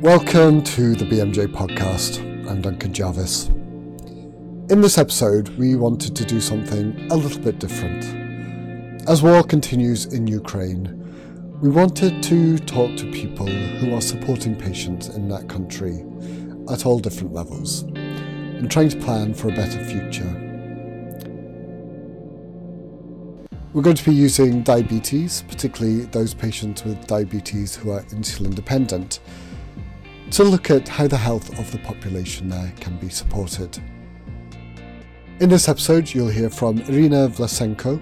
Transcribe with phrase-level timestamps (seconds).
[0.00, 2.20] Welcome to the BMJ podcast.
[2.48, 3.48] I'm Duncan Jarvis.
[4.70, 8.02] In this episode, we wanted to do something a little bit different.
[9.06, 10.96] As war continues in Ukraine,
[11.60, 16.02] we wanted to talk to people who are supporting patients in that country
[16.72, 20.32] at all different levels and trying to plan for a better future.
[23.74, 29.20] We're going to be using diabetes, particularly those patients with diabetes who are insulin dependent,
[30.30, 33.76] to look at how the health of the population there can be supported.
[35.40, 38.00] In this episode, you'll hear from Iryna Vlasenko,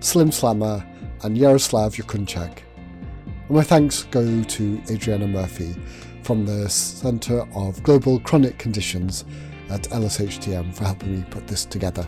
[0.00, 0.86] Slim Slama,
[1.24, 2.58] and Yaroslav Diakunchak.
[3.24, 5.74] And my thanks go to Adriana Murphy
[6.22, 9.24] from the Centre of Global Chronic Conditions
[9.70, 12.06] at LSHTM for helping me put this together.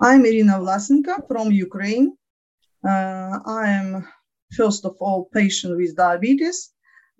[0.00, 2.16] I'm Iryna Vlasenko from Ukraine.
[2.86, 4.06] Uh, I am
[4.52, 6.70] first of all patient with diabetes,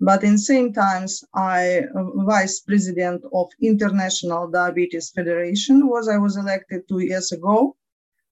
[0.01, 6.89] but in same times I vice president of International Diabetes Federation was I was elected
[6.89, 7.77] two years ago.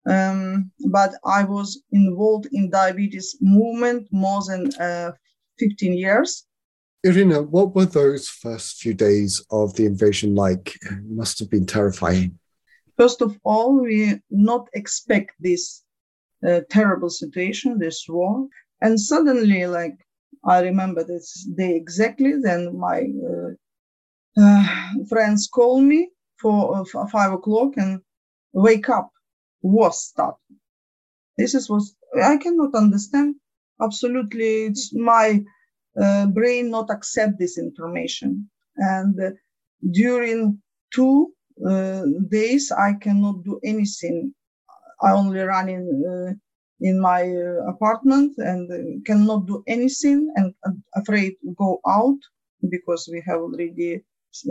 [0.05, 5.13] Um, but I was involved in diabetes movement more than uh,
[5.61, 6.45] 15 years.
[7.07, 10.77] Iryna, what were those first few days of the invasion like?
[10.83, 12.39] It must have been terrifying.
[12.97, 15.83] First of all, we not expect this
[16.47, 18.47] uh, terrible situation, this war.
[18.83, 19.97] And suddenly, like
[20.45, 22.99] I remember this day exactly, then my
[23.31, 23.53] uh,
[24.43, 24.67] uh,
[25.09, 28.01] friends call me for, uh, five o'clock and
[28.53, 29.11] wake up,
[29.63, 30.59] was starting.
[31.39, 33.37] This is was I cannot understand.
[33.81, 35.43] Absolutely, it's my
[36.01, 38.51] uh, brain not accept this information.
[38.77, 39.31] And uh,
[39.93, 40.61] during
[40.95, 41.33] two
[41.69, 44.35] uh, days, I cannot do anything.
[45.03, 46.41] I only run in
[46.83, 50.55] in my uh, apartment and cannot do anything and
[50.95, 52.19] afraid to go out
[52.69, 54.03] because we have already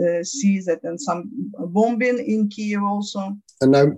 [0.04, 3.36] uh, see that and some bombing in Kiev also.
[3.60, 3.92] And now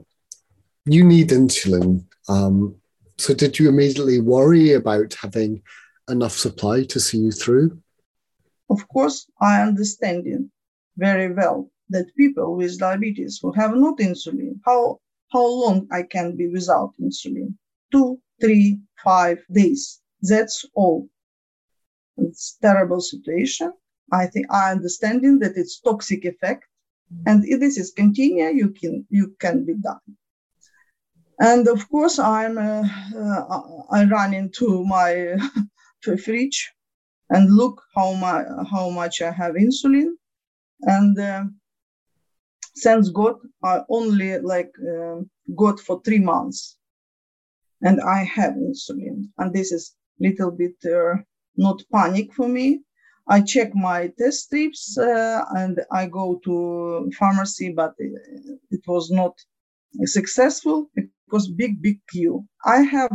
[0.86, 2.04] you need insulin.
[2.28, 2.76] Um,
[3.18, 5.62] so did you immediately worry about having
[6.08, 7.78] enough supply to see you through?
[8.70, 10.42] Of course, I understand it
[10.96, 16.36] very well that people with diabetes who have not insulin, how how long I can
[16.36, 17.54] be without insulin?
[17.92, 20.00] Two, three, five days.
[20.22, 21.08] That's all.
[22.16, 23.72] It's terrible situation.
[24.12, 26.64] I think I understanding that it's toxic effect,
[27.26, 30.06] and if this is continue, you can you can be done.
[31.40, 32.86] And of course, I'm uh,
[33.16, 33.58] uh,
[33.90, 35.36] I run into my
[36.24, 36.72] fridge
[37.30, 40.10] and look how my how much I have insulin,
[40.82, 41.44] and uh,
[42.82, 45.22] thanks God, I only like uh,
[45.56, 46.76] got for three months
[47.84, 49.28] and I have insulin.
[49.38, 51.16] And this is little bit uh,
[51.56, 52.80] not panic for me.
[53.28, 59.34] I check my test strips uh, and I go to pharmacy, but it, was not
[60.04, 62.46] successful because big, big queue.
[62.64, 63.12] I have,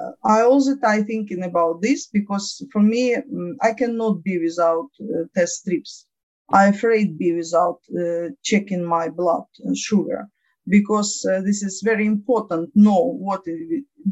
[0.00, 4.88] uh, I also I thinking about this because for me, um, I cannot be without
[5.00, 6.06] uh, test strips.
[6.50, 9.44] I afraid be without uh, checking my blood
[9.74, 10.28] sugar
[10.66, 13.42] because uh, this is very important know what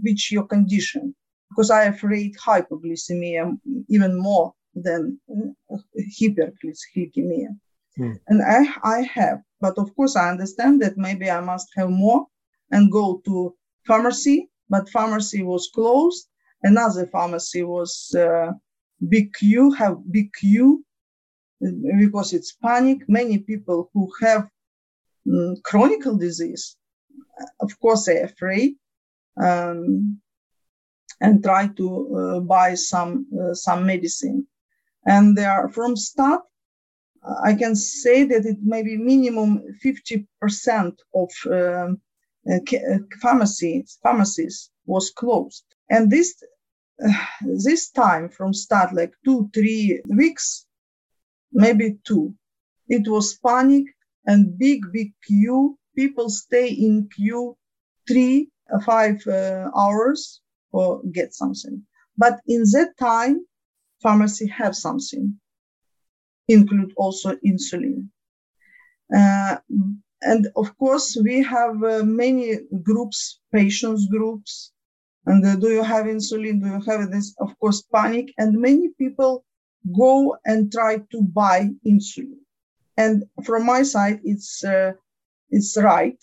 [0.02, 1.14] which your condition.
[1.50, 3.58] Because i have afraid hypoglycemia
[3.88, 5.76] even more than uh,
[6.18, 7.48] hyperglycemia
[7.96, 8.12] hmm.
[8.28, 9.38] and i i have.
[9.60, 12.26] But of course i understand that maybe i must have more
[12.70, 13.54] and go to
[13.86, 14.48] pharmacy.
[14.69, 16.28] But pharmacy was closed.
[16.62, 18.52] Another pharmacy was uh,
[19.08, 20.84] big queue have big queue
[21.64, 22.98] uh, because it's panic.
[23.08, 24.48] Many people who have
[25.30, 26.76] um, chronic disease,
[27.60, 28.74] of course, they're afraid
[29.40, 30.20] um,
[31.20, 34.46] and try to uh, buy some uh, some medicine.
[35.06, 36.42] And they are from start.
[37.44, 42.00] I can say that it may be minimum 50% of um,
[42.50, 45.64] uh, uh, pharmacies pharmacies was closed.
[45.90, 46.42] And this
[47.64, 50.66] this time from start like two three weeks,
[51.52, 52.34] maybe two,
[52.88, 53.86] it was panic
[54.26, 55.78] and big, big queue.
[55.96, 57.56] People stay in queue
[58.08, 60.40] three, uh, five uh, hours
[60.72, 61.82] or get something.
[62.16, 63.46] But in that time,
[64.02, 65.38] pharmacy have something,
[66.48, 68.08] include also insulin.
[69.14, 69.56] Uh,
[70.22, 74.72] and of course, we have uh, many groups, patients groups.
[75.26, 76.60] And uh, do you have insulin?
[76.60, 77.34] Do you have this?
[77.38, 78.32] Of course, panic.
[78.38, 79.44] And many people
[79.96, 82.38] go and try to buy insulin.
[82.96, 84.92] And from my side, it's uh,
[85.50, 86.18] it's right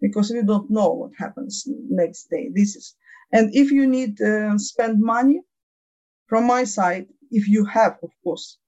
[0.00, 2.50] because we don't know what happens next day.
[2.52, 2.94] This is,
[3.32, 5.40] and if you need uh, spend money,
[6.26, 8.58] from my side, if you have, of course,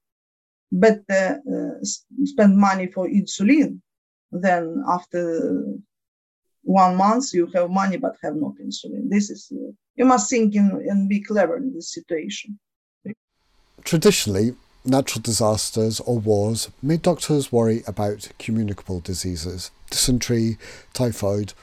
[0.71, 1.77] but uh, uh,
[2.23, 3.79] spend money for insulin,
[4.31, 5.63] then after
[6.63, 9.09] one month you have money but have not insulin.
[9.09, 12.59] This is uh, you must think in, and be clever in this situation.
[13.83, 14.55] Traditionally,
[14.87, 20.57] natural disasters or wars made doctors worry about communicable diseases, dysentery,
[20.93, 21.53] typhoid,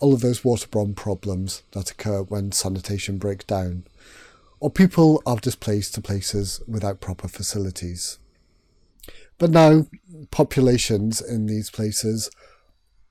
[0.00, 3.84] all of those waterborne problems that occur when sanitation breaks down,
[4.58, 8.18] or people are displaced to places without proper facilities.
[9.38, 9.86] But now,
[10.30, 12.30] populations in these places,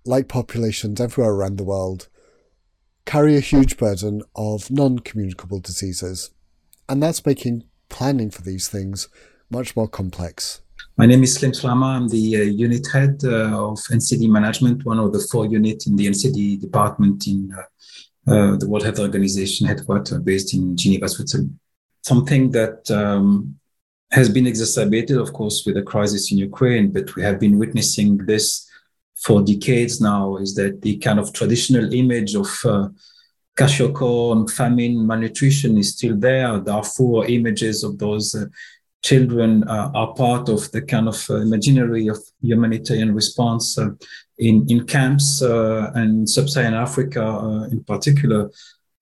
[0.06, 2.08] like populations everywhere around the world,
[3.06, 6.32] carry a huge burden of non communicable diseases,
[6.88, 9.08] and that's making planning for these things
[9.50, 10.62] much more complex.
[10.98, 11.96] My name is Slim Slama.
[11.96, 15.96] I'm the uh, unit head uh, of NCD management, one of the four units in
[15.96, 21.58] the NCD department in uh, uh, the World Health Organization headquarters based in Geneva, Switzerland.
[22.04, 23.58] Something that um,
[24.12, 28.18] has been exacerbated, of course, with the crisis in Ukraine, but we have been witnessing
[28.18, 28.70] this
[29.16, 32.88] for decades now, is that the kind of traditional image of uh,
[33.58, 36.60] kwashiorkor, famine, malnutrition is still there.
[36.60, 38.46] Darfur images of those uh,
[39.02, 43.90] children uh, are part of the kind of uh, imaginary of humanitarian response uh,
[44.38, 48.50] in, in camps uh, and sub-Saharan Africa in particular.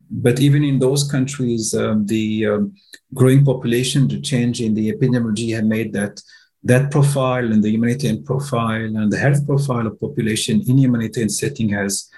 [0.10, 2.76] But even in those countries, um, the um,
[3.14, 6.22] growing population, the change in the epidemiology have made that
[6.64, 11.70] that profile and the humanitarian profile and the health profile of population in humanitarian setting
[11.70, 12.10] has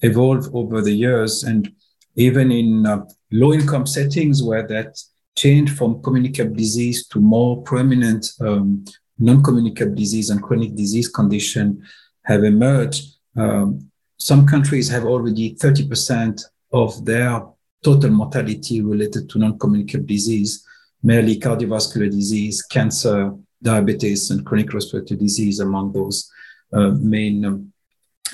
[0.00, 1.42] evolved over the years.
[1.42, 1.72] And
[2.16, 4.98] even in uh, low income settings where that
[5.38, 8.84] change from communicable disease to more prominent um,
[9.18, 11.82] non-communicable disease and chronic disease condition
[12.24, 13.04] have emerged.
[13.36, 16.42] Um, some countries have already 30%
[16.72, 17.42] of their
[17.84, 20.64] total mortality related to non-communicable disease,
[21.02, 23.32] merely cardiovascular disease, cancer,
[23.62, 26.30] diabetes, and chronic respiratory disease among those
[26.72, 27.72] uh, main um,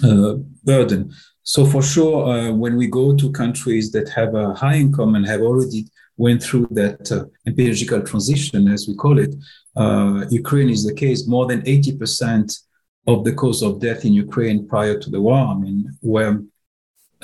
[0.02, 0.34] uh,
[0.64, 1.12] burden.
[1.42, 5.26] So for sure, uh, when we go to countries that have a high income and
[5.26, 9.34] have already went through that uh, epidemiological transition, as we call it.
[9.76, 11.26] Uh, Ukraine is the case.
[11.26, 12.60] More than 80%
[13.06, 16.42] of the cause of death in Ukraine prior to the war, I mean, were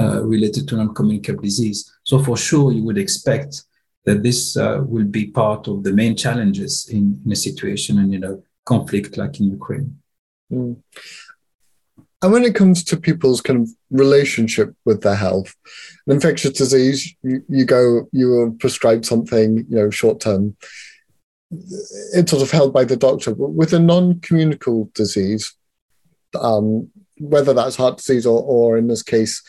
[0.01, 1.91] uh, related to non-communicable disease.
[2.05, 3.63] So for sure, you would expect
[4.05, 8.15] that this uh, will be part of the main challenges in, in a situation and
[8.15, 9.99] in a conflict like in Ukraine.
[10.51, 10.77] Mm.
[12.23, 15.55] And when it comes to people's kind of relationship with their health,
[16.07, 20.57] an infectious disease, you, you go, you are prescribed something, you know, short term.
[22.13, 23.35] It's sort of held by the doctor.
[23.35, 25.55] But with a non-communicable disease,
[26.39, 29.43] um, whether that's heart disease or, or in this case,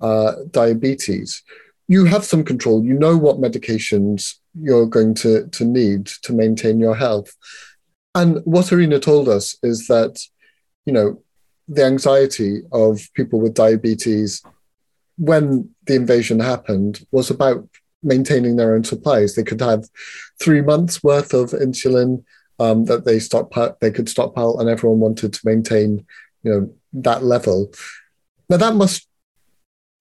[0.00, 1.42] uh, diabetes,
[1.88, 2.84] you have some control.
[2.84, 7.32] You know what medications you're going to, to need to maintain your health.
[8.14, 10.20] And what Iryna told us is that,
[10.86, 11.22] you know,
[11.74, 14.42] the anxiety of people with diabetes
[15.16, 17.66] when the invasion happened was about
[18.02, 19.34] maintaining their own supplies.
[19.34, 19.88] They could have
[20.42, 22.24] three months worth of insulin
[22.58, 26.04] um, that they stockpile, they could stockpile, and everyone wanted to maintain,
[26.42, 27.72] you know, that level.
[28.48, 29.08] Now that must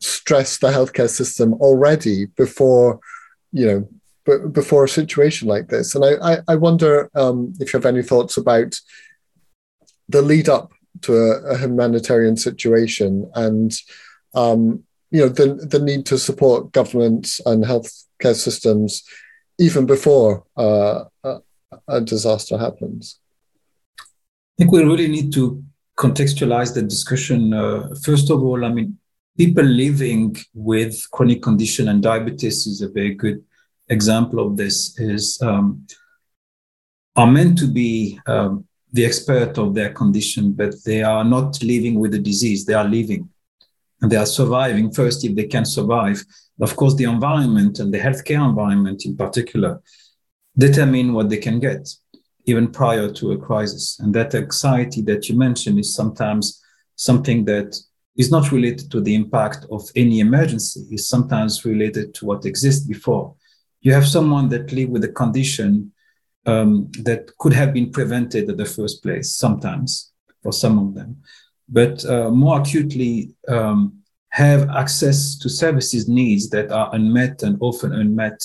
[0.01, 2.99] stress the healthcare system already before,
[3.51, 3.89] you know,
[4.25, 5.95] b- before a situation like this.
[5.95, 8.79] And I, I, I wonder um, if you have any thoughts about
[10.09, 10.71] the lead up
[11.03, 13.73] to a, a humanitarian situation and
[14.33, 19.03] um, you know the the need to support governments and healthcare systems
[19.59, 21.37] even before uh, a,
[21.87, 23.19] a, disaster happens.
[23.99, 24.03] I
[24.57, 25.63] think we really need to
[25.99, 27.53] contextualize the discussion.
[27.53, 28.97] Uh, first of all, I mean,
[29.37, 33.43] people living with chronic condition and diabetes is a very good
[33.89, 34.97] example of this.
[34.99, 35.85] Is um,
[37.15, 41.99] are meant to be um, the expert of their condition, but they are not living
[41.99, 42.65] with the disease.
[42.65, 43.29] They are living
[44.01, 46.23] and they are surviving first if they can survive.
[46.59, 49.81] Of course, the environment and the healthcare environment in particular
[50.57, 51.87] determine what they can get
[52.45, 53.99] even prior to a crisis.
[53.99, 56.61] And that anxiety that you mentioned is sometimes
[56.95, 57.79] something that
[58.17, 62.85] is not related to the impact of any emergency, is sometimes related to what exists
[62.85, 63.35] before.
[63.81, 65.90] You have someone that live with a condition
[66.45, 70.11] um, that could have been prevented in the first place, sometimes
[70.43, 71.17] for some of them,
[71.69, 77.93] but uh, more acutely um, have access to services needs that are unmet and often
[77.93, 78.43] unmet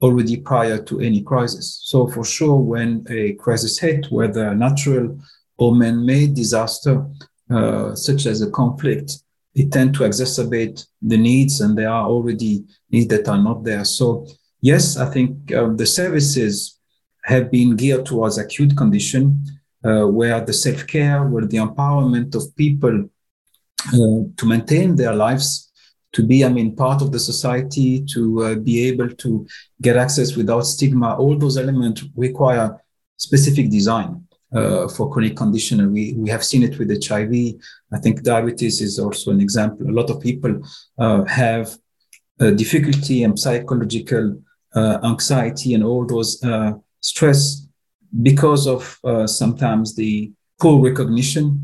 [0.00, 1.80] already prior to any crisis.
[1.84, 5.18] So for sure, when a crisis hit, whether natural
[5.56, 7.06] or man-made disaster,
[7.50, 9.18] uh, such as a conflict,
[9.54, 13.84] it tend to exacerbate the needs and there are already needs that are not there.
[13.84, 14.26] So
[14.60, 16.78] yes, I think um, the services
[17.24, 19.44] have been geared towards acute condition,
[19.84, 23.08] uh, where the self-care, where the empowerment of people
[23.88, 25.70] uh, to maintain their lives,
[26.12, 29.46] to be, I mean, part of the society, to uh, be able to
[29.80, 32.80] get access without stigma, all those elements require
[33.16, 34.26] specific design.
[34.54, 35.80] Uh, for chronic condition.
[35.80, 37.32] And we, we have seen it with HIV.
[37.90, 39.88] I think diabetes is also an example.
[39.88, 40.60] A lot of people
[40.98, 41.74] uh, have
[42.50, 44.36] difficulty and psychological
[44.74, 47.66] uh, anxiety and all those uh, stress
[48.22, 51.60] because of uh, sometimes the poor recognition,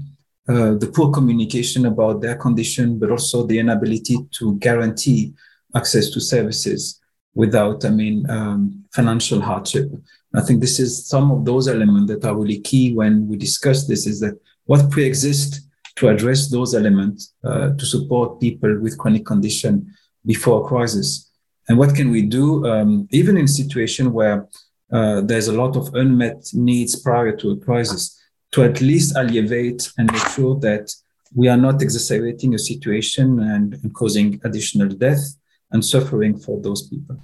[0.47, 5.35] the poor communication about their condition, but also the inability to guarantee
[5.76, 7.00] access to services
[7.35, 9.90] without, I mean, um, financial hardship.
[10.35, 13.87] I think this is some of those elements that are really key when we discuss
[13.87, 15.61] this is that what pre-exists
[15.97, 19.92] to address those elements uh, to support people with chronic condition
[20.25, 21.28] before a crisis
[21.68, 24.49] and what can we do, um, even in situation where
[24.92, 28.18] uh, there's a lot of unmet needs prior to a crisis,
[28.52, 30.90] to at least alleviate and make sure that
[31.35, 35.37] we are not exacerbating a situation and, and causing additional death
[35.71, 37.16] and suffering for those people.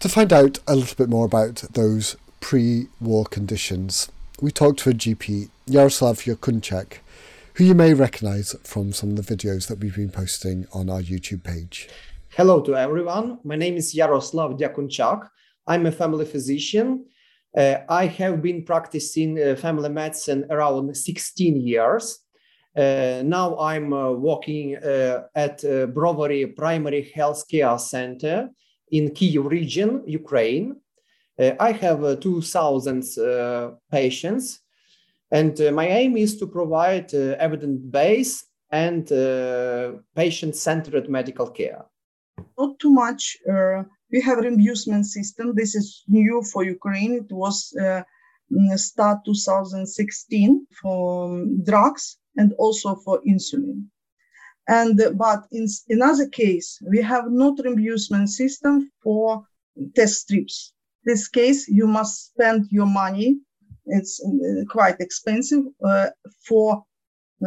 [0.00, 4.10] To find out a little bit more about those pre war conditions,
[4.42, 6.98] we talked to a GP, Yaroslav Diakunchak,
[7.54, 11.00] who you may recognize from some of the videos that we've been posting on our
[11.00, 11.88] YouTube page.
[12.36, 13.38] Hello to everyone.
[13.44, 15.30] My name is Yaroslav Diakunchak.
[15.66, 17.06] I'm a family physician.
[17.56, 22.18] Uh, I have been practicing uh, family medicine around 16 years.
[22.76, 28.50] Uh, now I'm uh, working uh, at uh, Brovary Primary Health Care Center
[28.90, 30.76] in Kyiv region, Ukraine.
[31.38, 33.04] I have 2,000
[33.90, 34.60] patients,
[35.30, 39.06] and my aim is to provide evidence-based and
[40.14, 41.84] patient-centered medical care
[42.58, 43.36] not too much.
[44.06, 45.54] Uh, we have reimbursement system.
[45.54, 47.14] This is new for Ukraine.
[47.14, 48.02] It was uh,
[48.76, 53.86] start 2016 for um, drugs and also for insulin.
[54.68, 59.44] And but in another case, we have not reimbursement system for
[59.94, 60.72] test strips.
[61.04, 63.38] This case, you must spend your money.
[63.86, 66.10] It's uh, quite expensive uh,
[66.48, 66.84] for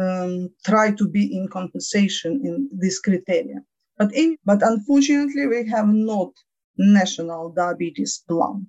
[0.00, 3.62] um, try to be in compensation in this criteria.
[3.98, 6.32] But, in, but unfortunately, we have not
[6.80, 8.66] national diabetes plan.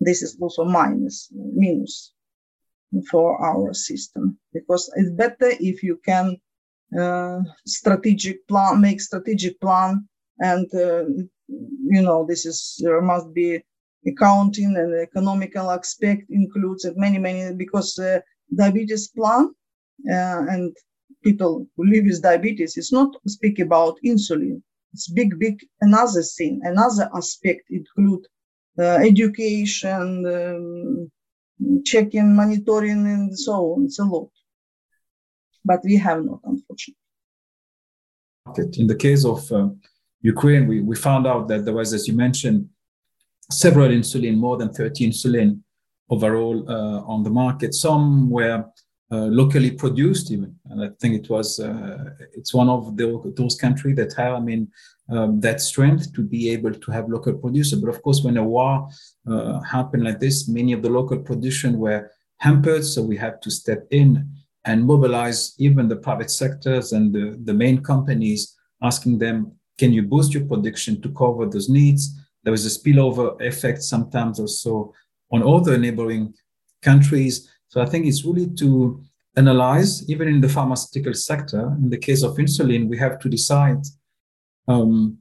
[0.00, 2.12] This is also minus, minus
[3.10, 6.36] for our system because it's better if you can
[6.98, 10.06] uh, strategic plan, make strategic plan,
[10.40, 11.04] and uh,
[11.48, 13.62] you know this is there must be
[14.06, 18.20] accounting and economical aspect includes many many because uh,
[18.54, 19.54] diabetes plan
[20.10, 20.76] uh, and
[21.22, 24.60] people who live with diabetes, it's not speak about insulin.
[24.92, 28.26] It's big, big another thing, another aspect include
[28.78, 31.10] uh, education, um,
[31.84, 33.84] checking, monitoring, and so on.
[33.84, 34.30] It's a lot,
[35.64, 36.98] but we have not, unfortunately.
[38.78, 39.68] In the case of uh,
[40.20, 42.68] Ukraine, we, we found out that there was, as you mentioned,
[43.50, 45.60] several insulin, more than 30 insulin
[46.10, 47.74] overall uh, on the market.
[47.74, 48.64] Some were
[49.16, 50.56] locally produced even.
[50.70, 54.40] And i think it was uh, it's one of the, those countries that have i
[54.40, 54.68] mean
[55.10, 57.76] um, that strength to be able to have local producer.
[57.76, 58.88] But of course when a war
[59.30, 62.84] uh, happened like this many of the local production were hampered.
[62.84, 64.28] So we had to step in
[64.64, 70.02] and mobilize even the private sectors and the, the main companies asking them can you
[70.02, 72.14] boost your production to cover those needs?
[72.44, 74.92] There was a spillover effect sometimes also
[75.30, 76.34] on other neighboring
[76.82, 79.02] countries so I think it's really to
[79.34, 83.82] analyze, even in the pharmaceutical sector, in the case of insulin, we have to decide
[84.68, 85.16] um,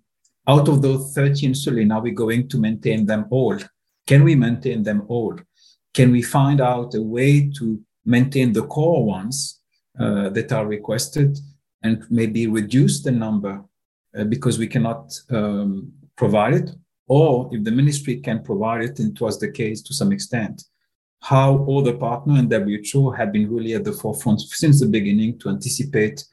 [0.46, 3.58] out of those 30 insulin, are we going to maintain them all?
[4.06, 5.40] Can we maintain them all?
[5.94, 9.62] Can we find out a way to maintain the core ones
[9.98, 11.40] uh, that are requested
[11.84, 13.64] and maybe reduce the number
[14.14, 16.72] uh, because we cannot um, provide it?
[17.08, 20.66] Or if the ministry can provide it, and it was the case to some extent,
[21.22, 25.38] how all the partner and WHO have been really at the forefront since the beginning
[25.40, 26.24] to anticipate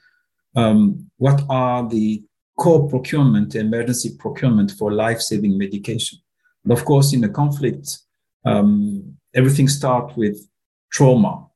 [0.56, 2.22] um, what are the
[2.58, 6.18] core procurement, emergency procurement for life-saving medication.
[6.64, 7.98] And of course, in a conflict,
[8.44, 10.48] um, everything starts with
[10.90, 11.46] trauma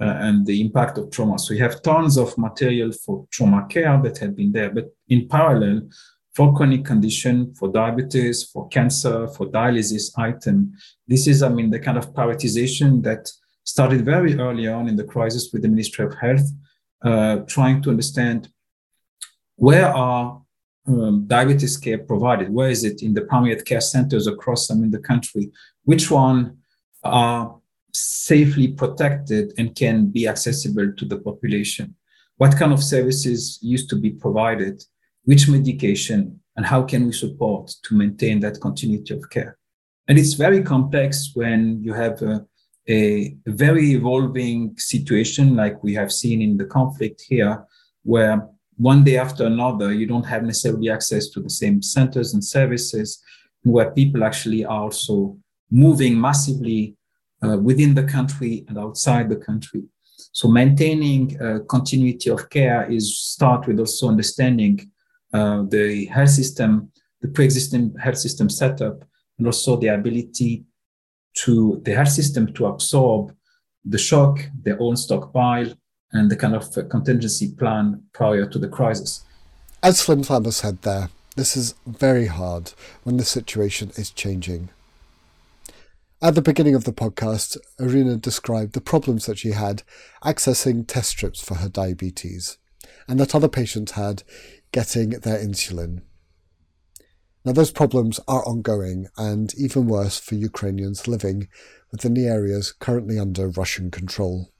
[0.00, 1.38] uh, and the impact of trauma.
[1.38, 5.26] So you have tons of material for trauma care that had been there, but in
[5.26, 5.88] parallel,
[6.38, 10.72] for chronic condition, for diabetes, for cancer, for dialysis item.
[11.08, 13.28] This is, I mean, the kind of prioritization that
[13.64, 16.48] started very early on in the crisis with the Ministry of Health,
[17.02, 18.50] uh, trying to understand
[19.56, 20.40] where are
[20.86, 22.50] um, diabetes care provided?
[22.50, 25.50] Where is it in the primary care centers across I mean, the country?
[25.82, 26.58] Which one
[27.02, 27.58] are
[27.92, 31.96] safely protected and can be accessible to the population?
[32.36, 34.84] What kind of services used to be provided?
[35.24, 36.40] Which medication?
[36.56, 39.56] And how can we support to maintain that continuity of care?
[40.08, 42.44] And it's very complex when you have a,
[42.88, 47.64] a very evolving situation like we have seen in the conflict here,
[48.02, 52.42] where one day after another, you don't have necessarily access to the same centers and
[52.42, 53.22] services,
[53.62, 55.36] where people actually are also
[55.70, 56.96] moving massively
[57.42, 59.82] uh, within the country and outside the country.
[60.32, 64.90] So maintaining uh, continuity of care is start with also understanding
[65.32, 69.04] uh, the health system, the pre-existing health system setup,
[69.38, 70.64] and also the ability
[71.34, 73.34] to the health system to absorb
[73.84, 75.72] the shock, their own stockpile,
[76.12, 79.24] and the kind of contingency plan prior to the crisis.
[79.82, 82.72] As Slim Slama said there, this is very hard
[83.04, 84.70] when the situation is changing.
[86.20, 89.84] At the beginning of the podcast, Iryna described the problems that she had
[90.24, 92.58] accessing test strips for her diabetes,
[93.06, 94.24] and that other patients had
[94.72, 96.02] getting their insulin.
[97.44, 101.48] Now, those problems are ongoing and even worse for Ukrainians living
[101.90, 104.52] within the areas currently under Russian control.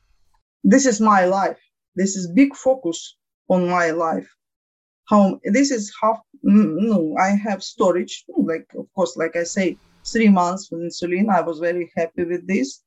[0.65, 1.59] This is my life.
[1.97, 3.17] This is big focus
[3.49, 4.29] on my life.
[5.09, 6.21] How this is half.
[6.43, 8.25] No, I have storage.
[8.29, 11.29] Like of course, like I say, three months with insulin.
[11.29, 12.83] I was very happy with this.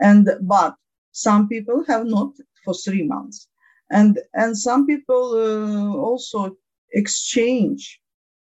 [0.00, 0.74] And but
[1.12, 2.32] some people have not
[2.64, 3.48] for three months.
[3.90, 6.56] And and some people uh, also
[6.92, 8.00] exchange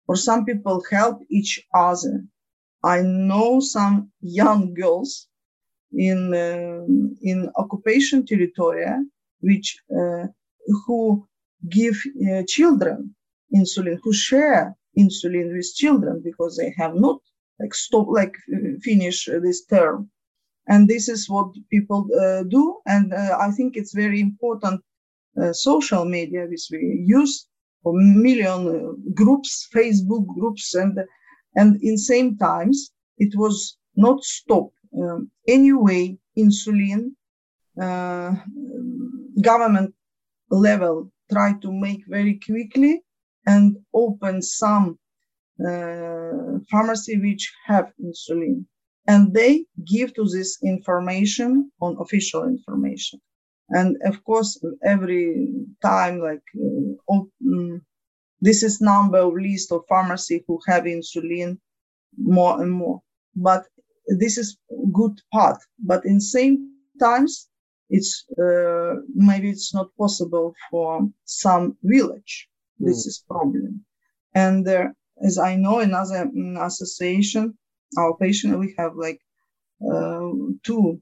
[0.07, 2.23] or some people help each other.
[2.83, 5.27] I know some young girls
[5.93, 6.85] in uh,
[7.21, 8.85] in occupation territory
[9.41, 10.27] which uh,
[10.85, 11.27] who
[11.69, 11.95] give
[12.29, 13.15] uh, children
[13.53, 17.19] insulin who share insulin with children because they have not
[17.59, 18.35] like stop like
[18.81, 20.09] finish this term
[20.67, 24.81] and this is what people uh, do and uh, i think it's very important
[25.41, 27.47] uh, social media which we use
[27.85, 30.97] for million uh, groups facebook groups and
[31.55, 34.69] and in same times it was not stop
[35.01, 37.11] um, anyway insulin
[37.79, 38.31] uh,
[39.41, 39.93] government
[40.49, 43.01] level try to make very quickly
[43.45, 44.97] and open some
[45.59, 48.65] uh, pharmacy which have insulin.
[49.07, 53.21] And they give to this information on official information
[53.69, 55.47] and of course every
[55.81, 57.81] time like uh, um,
[58.41, 61.57] this is number of list of pharmacy who have insulin
[62.17, 63.01] more and more.
[63.35, 63.65] But
[64.07, 64.57] this is
[64.93, 65.57] good part.
[65.79, 67.49] But in same times
[67.89, 72.47] it's uh, maybe it's not possible for some village.
[72.79, 73.07] This mm.
[73.07, 73.85] is problem.
[74.33, 76.29] And there as I know, another
[76.61, 77.57] association,
[77.97, 79.21] our patient, we have like
[79.81, 80.29] uh,
[80.63, 81.01] two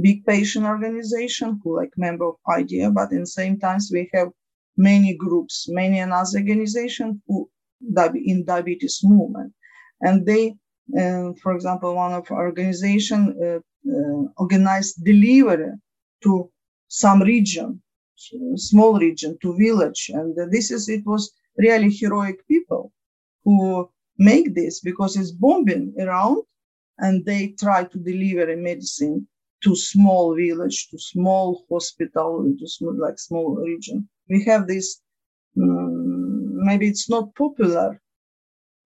[0.00, 4.28] big patient organization who like member of IDF, but in same times we have
[4.76, 7.50] many groups, many another organization who
[8.14, 9.52] in diabetes movement,
[10.00, 10.54] and they,
[10.98, 15.72] uh, for example, one of our organization uh, uh, organized delivery
[16.22, 16.50] to
[16.88, 17.80] some region,
[18.56, 22.92] small region, to village, and this is it was really heroic people
[23.44, 26.42] who make this because it's bombing around
[26.98, 29.26] and they try to deliver a medicine
[29.64, 34.08] to small village, to small hospital, to small, like small region.
[34.28, 35.00] We have this,
[35.56, 38.00] um, maybe it's not popular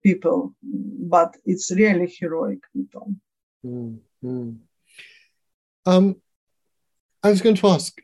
[0.03, 3.15] people, but it's really heroic people.
[3.65, 4.51] Mm-hmm.
[5.85, 6.15] Um,
[7.21, 7.97] I was going to ask,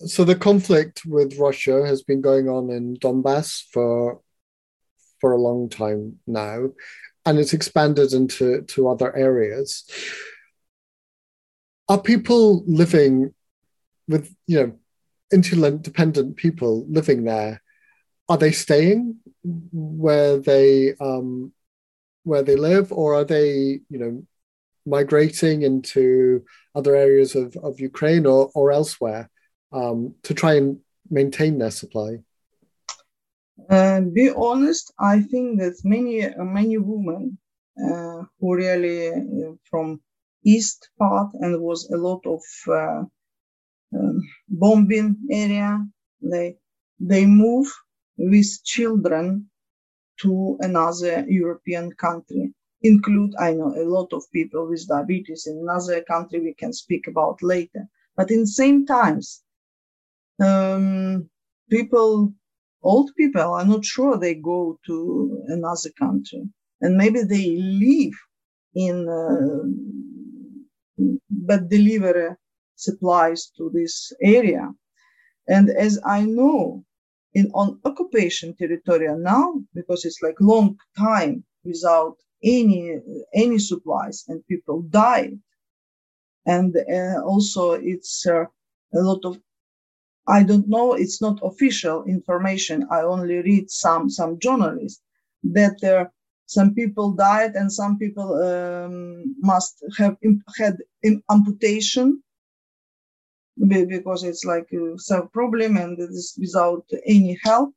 [0.00, 4.20] so the conflict with Russia has been going on in Donbass for
[5.20, 6.70] for a long time now,
[7.24, 9.84] and it's expanded into to other areas.
[11.92, 13.34] Are people living
[14.08, 14.70] with you know
[15.36, 17.62] insulin dependent people living there?
[18.28, 19.00] Are they staying
[19.72, 21.52] where they um,
[22.24, 24.12] where they live, or are they you know
[24.86, 29.30] migrating into other areas of, of Ukraine or, or elsewhere?
[29.72, 30.78] um, to try and
[31.10, 32.18] maintain their supply?
[33.70, 37.38] Uh, be honest, I think that many uh, many women
[37.78, 40.00] uh, who really uh, from
[40.44, 43.04] east part and was a lot of uh,
[43.98, 45.84] um, bombing area.
[46.20, 46.56] They
[47.00, 47.68] they move
[48.16, 49.50] with children
[50.22, 52.54] to another European country.
[52.82, 57.06] Include I know a lot of people with diabetes in another country we can speak
[57.08, 57.88] about later.
[58.16, 59.42] But in same times,
[60.40, 61.28] um,
[61.70, 62.32] people
[62.82, 66.42] old people are not sure they go to another country,
[66.80, 68.14] and maybe they live
[68.74, 69.64] in uh,
[71.30, 72.38] but deliver
[72.76, 74.72] supplies to this area.
[75.48, 76.84] And as I know,
[77.34, 82.98] in on occupation territory now, because it's like long time without any
[83.34, 85.38] any supplies and people died,
[86.46, 88.44] and uh, also it's uh,
[88.94, 89.40] a lot of
[90.28, 90.92] I don't know.
[90.94, 92.86] It's not official information.
[92.90, 95.02] I only read some some journalists
[95.42, 96.12] that there
[96.52, 100.16] some people died and some people um, must have
[100.58, 100.76] had
[101.30, 102.22] amputation.
[103.58, 107.70] Because it's like a self problem and it is without any help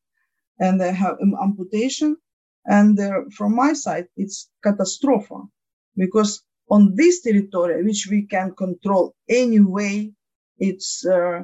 [0.59, 2.17] and they have amputation.
[2.65, 5.35] And uh, from my side it's catastrophe
[5.97, 10.11] because on this territory which we can control anyway
[10.59, 11.43] it's uh,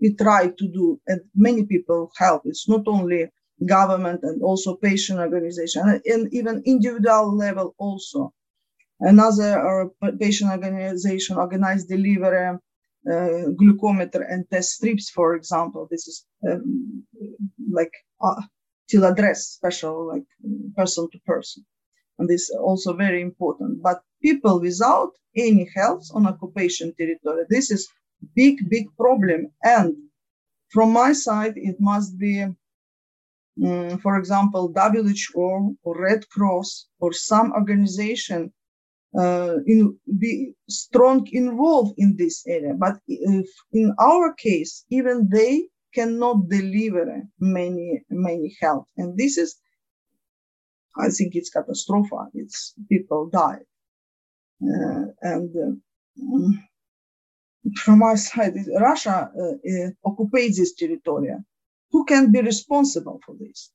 [0.00, 2.42] we try to do and many people help.
[2.46, 3.28] It's not only
[3.66, 8.32] government and also patient organization and even individual level also.
[9.00, 12.58] Another uh, patient organization organized delivery
[13.10, 15.88] uh, glucometer and test strips for example.
[15.90, 17.04] This is um,
[17.72, 18.42] like uh,
[18.88, 20.24] till address special like
[20.76, 21.64] person to person.
[22.18, 23.82] And this is also very important.
[23.82, 27.88] But people without any health on occupation territory this is
[28.36, 29.50] big big problem.
[29.64, 29.94] And
[30.68, 32.46] from my side it must be
[33.64, 38.52] um, for example, WHO or Red Cross or some organization
[39.18, 42.74] uh, in, be strong involved in this area.
[42.74, 49.56] But in our case, even they cannot deliver many many help, and this is,
[50.96, 52.16] I think, it's catastrophe.
[52.34, 53.62] It's people die,
[54.62, 55.50] uh, and.
[55.56, 56.52] Uh,
[57.76, 61.30] from our side, Russia uh, occupies this territory
[61.90, 63.70] who can be responsible for this?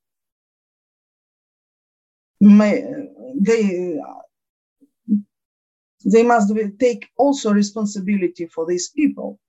[2.40, 2.84] May,
[3.40, 4.00] they
[6.06, 9.40] they must take also responsibility for these people.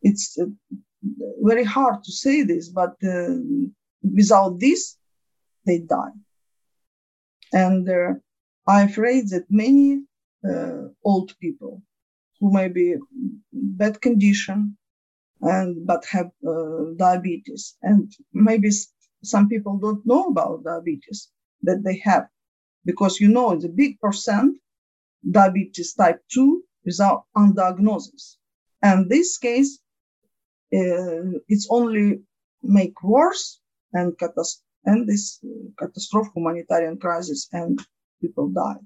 [0.00, 0.46] It's uh,
[1.42, 3.34] very hard to say this, but uh,
[4.02, 4.96] without this,
[5.66, 6.16] they die.
[7.52, 8.14] And uh,
[8.66, 10.02] I'm afraid that many
[10.48, 11.82] uh, old people
[12.40, 12.96] who may be
[13.52, 14.76] bad condition
[15.42, 17.76] and but have uh, diabetes.
[17.82, 18.70] And maybe
[19.22, 21.28] some people don't know about diabetes
[21.62, 22.28] that they have
[22.84, 24.56] because you know it's a big percent
[25.30, 28.36] diabetes type 2 without undiagnosis.
[28.82, 29.78] And this case
[30.74, 32.22] uh, it's only
[32.62, 33.60] make worse
[33.92, 35.40] and catas- and this
[35.78, 37.80] catastrophic humanitarian crisis and
[38.20, 38.80] people die.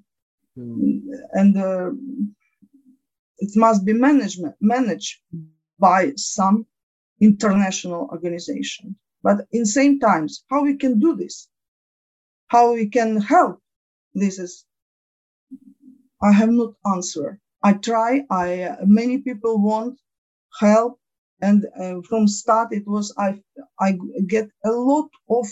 [0.59, 1.03] Mm.
[1.35, 1.91] and uh,
[3.39, 5.21] it must be management managed
[5.79, 6.67] by some
[7.21, 8.97] international organization.
[9.23, 11.49] But in same times, how we can do this?
[12.49, 13.61] How we can help?
[14.15, 14.65] This is,
[16.23, 17.41] I have not answer.
[17.63, 18.25] I try.
[18.31, 19.99] I uh, many people want
[20.61, 21.01] help,
[21.41, 23.43] and uh, from start it was I
[23.81, 25.47] I get a lot of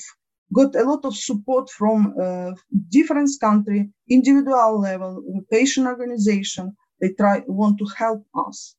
[0.52, 2.52] got a lot of support from uh,
[2.90, 6.76] different country, individual level, patient organization.
[7.00, 8.76] They try want to help us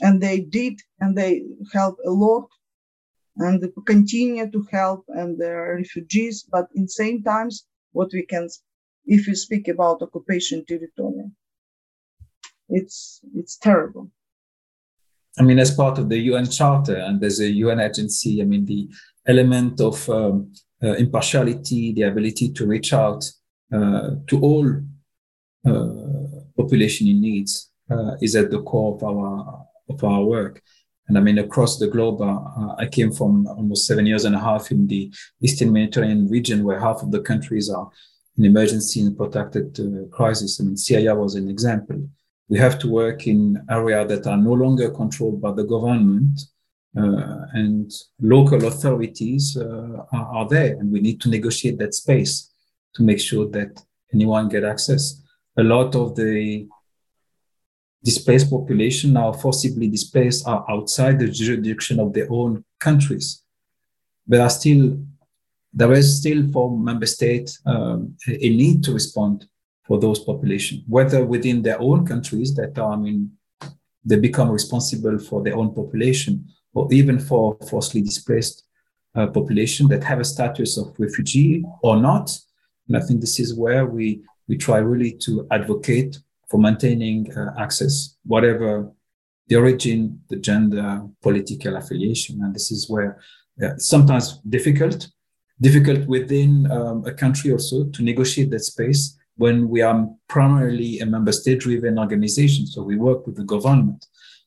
[0.00, 1.42] and they did and they
[1.72, 2.48] help a lot
[3.36, 6.44] and continue to help and they're refugees.
[6.50, 8.48] But in same times what we can
[9.06, 11.24] if you speak about occupation territory
[12.68, 14.10] it's it's terrible.
[15.38, 18.64] I mean as part of the un charter and as a un agency i mean
[18.66, 18.88] the
[19.26, 23.24] element of um, uh, impartiality the ability to reach out
[23.72, 24.66] uh, to all
[25.66, 30.62] uh, population in needs uh, is at the core of our of our work.
[31.08, 34.40] And I mean, across the globe, uh, I came from almost seven years and a
[34.40, 37.90] half in the Eastern Mediterranean region, where half of the countries are
[38.38, 40.60] in emergency and protected uh, crisis.
[40.60, 42.08] I mean, Syria was an example.
[42.48, 46.40] We have to work in areas that are no longer controlled by the government,
[46.96, 47.90] uh, and
[48.20, 52.50] local authorities uh, are, are, there, and we need to negotiate that space
[52.94, 55.22] to make sure that anyone get access.
[55.56, 56.68] A lot of the
[58.04, 63.42] displaced population now forcibly displaced are outside the jurisdiction of their own countries.
[64.26, 64.98] But are still,
[65.72, 69.46] there is still for member states um, a need to respond
[69.86, 73.32] for those population, whether within their own countries that are, I mean,
[74.04, 78.64] they become responsible for their own population, or even for forcibly displaced
[79.14, 82.36] uh, population that have a status of refugee or not.
[82.88, 86.18] And I think this is where we we try really to advocate
[86.52, 88.92] for maintaining uh, access, whatever
[89.48, 92.42] the origin, the gender, political affiliation.
[92.42, 93.18] And this is where
[93.56, 95.08] yeah, sometimes difficult,
[95.58, 101.06] difficult within um, a country also to negotiate that space when we are primarily a
[101.06, 102.66] member state driven organization.
[102.66, 104.04] So we work with the government.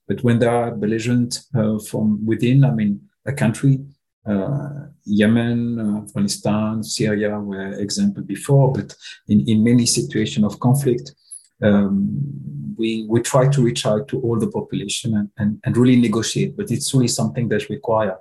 [0.07, 3.79] But when there are belligerent uh, from within, I mean, a country,
[4.27, 4.69] uh,
[5.05, 8.95] Yemen, uh, Afghanistan, Syria were example before, but
[9.27, 11.15] in, in many situations of conflict,
[11.61, 15.99] um, we, we try to reach out to all the population and, and, and really
[15.99, 18.17] negotiate, but it's really something that require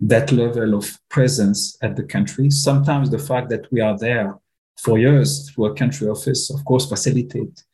[0.00, 2.50] that level of presence at the country.
[2.50, 4.38] Sometimes the fact that we are there
[4.76, 7.64] for years through a country office, of course, facilitate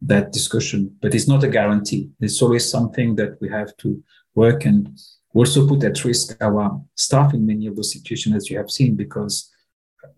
[0.00, 2.10] that discussion, but it's not a guarantee.
[2.20, 4.02] It's always something that we have to
[4.34, 4.98] work and
[5.34, 8.94] also put at risk our staff in many of those situations, as you have seen,
[8.96, 9.50] because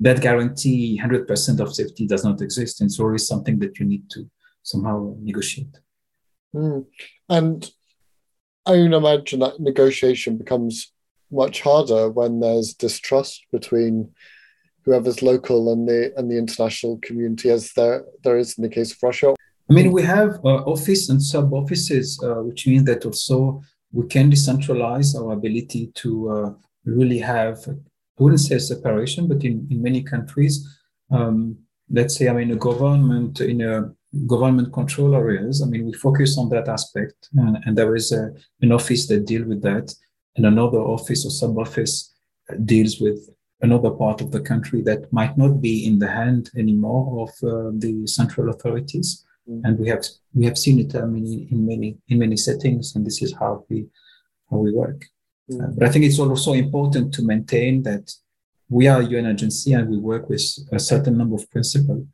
[0.01, 2.81] that guarantee 100% of safety does not exist.
[2.81, 4.29] And it's always something that you need to
[4.63, 5.79] somehow negotiate.
[6.55, 6.87] Mm.
[7.29, 7.71] And
[8.67, 10.93] I imagine that negotiation becomes
[11.31, 14.11] much harder when there's distrust between
[14.85, 18.93] whoever's local and the and the international community, as there there is in the case
[18.93, 19.35] of Russia.
[19.71, 24.07] I mean, we have uh, office and sub offices, uh, which means that also we
[24.07, 26.53] can decentralize our ability to uh,
[26.85, 27.59] really have,
[28.19, 30.67] I wouldn't say separation, but in, in many countries,
[31.11, 31.57] um,
[31.91, 33.93] let's say, I mean, a government in a
[34.27, 38.31] government control areas, I mean, we focus on that aspect, and, and there is a,
[38.63, 39.95] an office that deal with that,
[40.37, 42.15] and another office or sub office
[42.65, 43.29] deals with
[43.61, 47.71] another part of the country that might not be in the hand anymore of uh,
[47.75, 49.25] the central authorities.
[49.49, 49.61] Mm.
[49.65, 50.05] And we have
[50.35, 53.65] we have seen it I mean, in many in many settings, and this is how
[53.69, 53.87] we
[54.51, 55.05] how we work.
[55.51, 55.79] Mm.
[55.79, 58.13] But I think it's also important to maintain that
[58.69, 62.05] we are a UN agency and we work with a certain number of principles,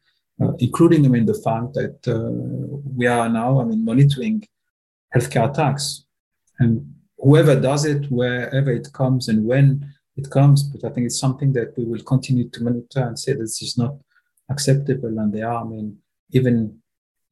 [0.40, 2.30] uh, including I mean the fact that uh,
[2.96, 4.46] we are now I mean monitoring
[5.14, 6.04] healthcare attacks,
[6.58, 10.62] and whoever does it, wherever it comes, and when it comes.
[10.62, 13.76] But I think it's something that we will continue to monitor and say this is
[13.76, 13.96] not
[14.48, 15.18] acceptable.
[15.18, 15.98] And there are, I mean,
[16.30, 16.78] even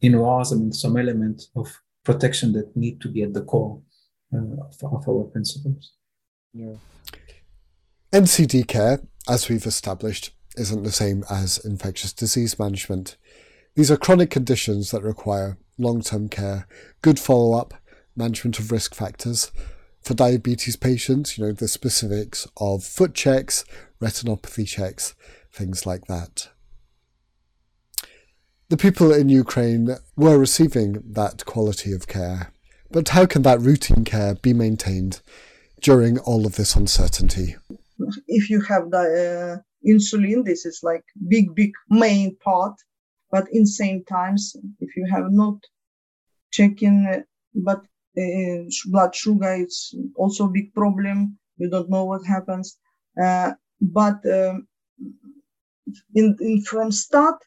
[0.00, 3.80] in wars, I mean, some element of protection that need to be at the core
[4.34, 5.92] uh, of, of our principles.
[6.52, 6.74] Yeah.
[8.12, 13.16] NCD care, as we've established, isn't the same as infectious disease management.
[13.74, 16.66] These are chronic conditions that require long term care,
[17.00, 17.74] good follow up,
[18.14, 19.50] management of risk factors,
[20.02, 23.64] for diabetes patients, you know, the specifics of foot checks,
[24.00, 25.14] retinopathy checks,
[25.52, 26.48] things like that.
[28.68, 32.51] The people in Ukraine were receiving that quality of care,
[32.92, 35.20] but how can that routine care be maintained
[35.80, 37.56] during all of this uncertainty?
[38.26, 42.74] If you have the uh, insulin, this is like big, big main part,
[43.30, 45.56] but in same times, if you have not
[46.52, 47.20] checking, uh,
[47.54, 47.82] but
[48.18, 52.76] uh, blood sugar it's also big problem you don't know what happens
[53.22, 54.66] uh, but um,
[56.14, 57.42] in, in from start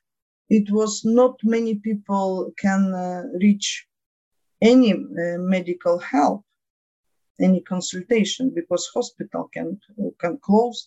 [0.50, 3.86] it was not many people can uh, reach
[4.72, 6.42] any uh, medical help
[7.48, 9.68] any consultation because hospital can
[10.22, 10.80] can close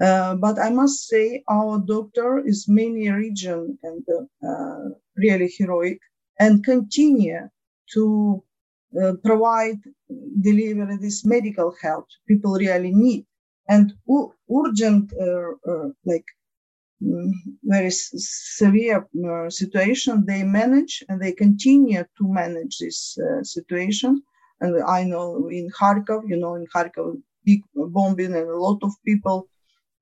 [0.00, 4.04] uh, but I must say our doctor is many region and
[4.42, 6.00] uh, really heroic
[6.40, 7.48] and continue
[7.92, 8.42] to
[9.00, 9.78] uh, provide,
[10.40, 13.24] deliver this medical help people really need.
[13.68, 13.92] And
[14.50, 16.24] urgent, uh, uh, like
[17.64, 24.22] very severe uh, situation, they manage and they continue to manage this uh, situation.
[24.60, 28.92] And I know in Kharkov, you know, in Kharkov, big bombing and a lot of
[29.04, 29.48] people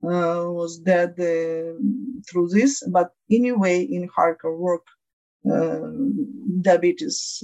[0.04, 2.82] uh, was dead through this.
[2.88, 4.86] But anyway, in Kharkov work
[6.62, 7.42] diabetes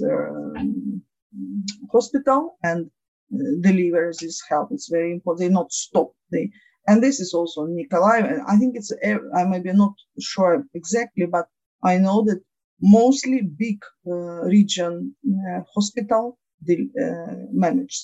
[1.91, 2.89] hospital and
[3.33, 4.69] uh, delivers this help.
[4.71, 5.49] It's very important.
[5.49, 6.13] They not stop.
[6.31, 6.51] They
[6.89, 8.25] and this is also Nikolaev.
[8.47, 8.91] I think it's
[9.37, 11.45] I maybe not sure exactly, but
[11.83, 12.41] I know that
[12.81, 17.35] mostly big uh, region uh, hospital they, uh,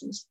[0.01, 0.27] this.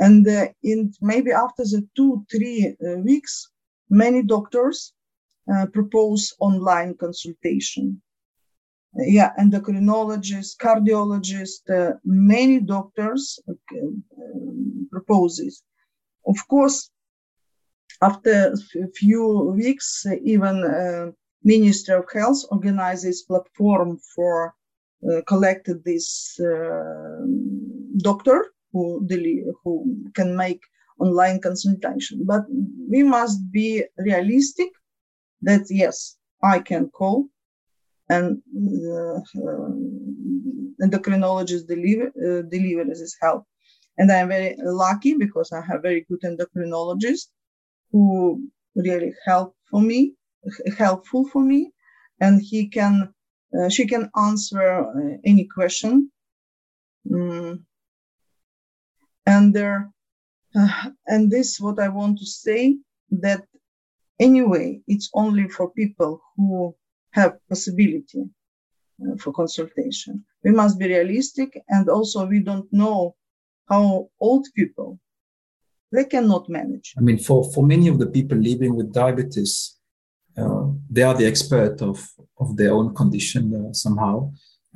[0.00, 3.48] And uh, in maybe after the two three uh, weeks,
[3.88, 4.92] many doctors
[5.72, 8.02] propose online consultation
[8.96, 13.54] yeah, endocrinologists, cardiologists, uh, many doctors uh,
[14.90, 15.62] propose this.
[16.26, 16.90] Of course,
[18.02, 24.54] after a few weeks, even uh, Ministry of Health organizes platform for
[25.08, 27.20] uh, collected this uh,
[27.98, 29.06] doctor who,
[29.62, 29.72] who
[30.14, 30.60] can make
[30.98, 32.24] online consultation.
[32.24, 32.44] But
[32.88, 34.70] we must be realistic
[35.42, 37.26] that yes, I can call
[38.08, 39.70] and uh, uh,
[40.82, 43.44] endocrinologists deliver uh, deliver this help.
[43.96, 47.26] And I'm very lucky because I have very good endocrinologist
[47.94, 48.42] who
[48.74, 50.14] really help for me,
[50.76, 51.70] helpful for me,
[52.20, 53.14] and he can,
[53.56, 56.10] uh, she can answer uh, any question.
[57.08, 57.62] Mm.
[59.26, 59.92] And there,
[60.56, 62.76] uh, and this what I want to say
[63.10, 63.44] that
[64.18, 66.74] anyway, it's only for people who
[67.12, 68.24] have possibility
[69.02, 70.24] uh, for consultation.
[70.42, 73.14] We must be realistic, and also we don't know
[73.68, 74.98] how old people
[75.94, 76.88] they cannot manage.
[76.98, 79.52] I mean, for for many of the people living with diabetes,
[80.40, 81.98] uh, they are the expert of
[82.42, 84.14] of their own condition uh, somehow.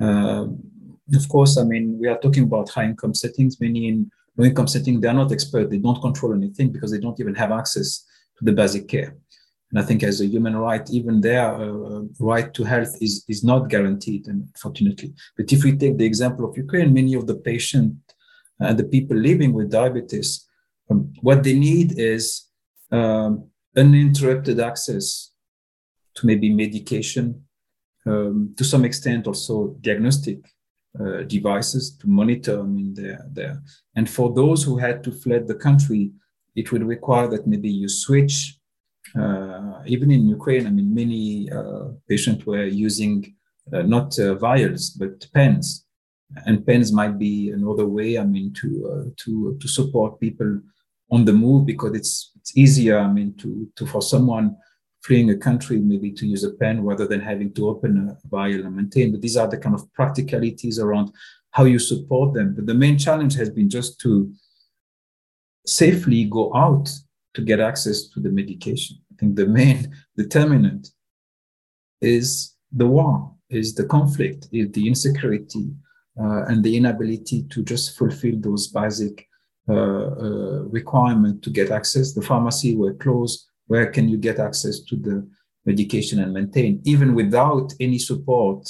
[0.05, 0.45] Uh,
[1.21, 3.59] of course, I mean, we are talking about high income settings.
[3.59, 5.69] Many in low income setting, they are not expert.
[5.69, 8.05] They don't control anything because they don't even have access
[8.37, 9.15] to the basic care.
[9.71, 13.43] And I think as a human right, even their uh, right to health is, is
[13.43, 15.13] not guaranteed, unfortunately.
[15.37, 17.97] But if we take the example of Ukraine, many of the patients
[18.59, 20.48] and the people living with diabetes,
[20.89, 22.47] um, what they need is
[22.91, 25.31] um, uninterrupted access
[26.15, 27.43] to maybe medication,
[28.05, 30.39] um, to some extent also diagnostic
[30.99, 33.61] uh, devices to monitor I mean, their.
[33.95, 36.11] And for those who had to fled the country,
[36.55, 38.59] it would require that maybe you switch
[39.17, 43.35] uh, even in Ukraine, I mean, many uh, patients were using
[43.73, 45.85] uh, not vials but pens,
[46.45, 48.17] and pens might be another way.
[48.17, 50.61] I mean, to to to support people
[51.11, 52.99] on the move because it's it's easier.
[52.99, 54.55] I mean, to to for someone
[55.03, 58.65] fleeing a country maybe to use a pen rather than having to open a vial
[58.65, 59.11] and maintain.
[59.11, 61.11] But these are the kind of practicalities around
[61.51, 62.53] how you support them.
[62.55, 64.31] But the main challenge has been just to
[65.65, 66.89] safely go out
[67.33, 68.97] to get access to the medication.
[69.11, 70.89] I think the main determinant
[72.01, 75.71] is the war, is the conflict, is the insecurity,
[76.19, 79.28] uh, and the inability to just fulfill those basic
[79.69, 82.13] uh, uh, to get access.
[82.13, 83.47] The pharmacy were closed.
[83.67, 85.29] Where can you get access to the
[85.65, 88.67] medication and maintain, even without any support